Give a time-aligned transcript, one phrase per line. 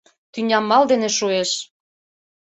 [0.33, 1.51] —Тӱнямбал дене шуэш.